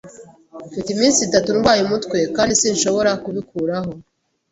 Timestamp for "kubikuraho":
3.23-3.91